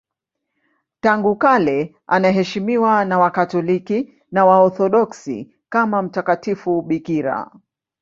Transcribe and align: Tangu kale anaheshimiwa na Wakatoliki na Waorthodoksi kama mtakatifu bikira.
Tangu 1.01 1.35
kale 1.35 1.95
anaheshimiwa 2.07 3.05
na 3.05 3.19
Wakatoliki 3.19 4.13
na 4.31 4.45
Waorthodoksi 4.45 5.55
kama 5.69 6.01
mtakatifu 6.01 6.81
bikira. 6.81 7.51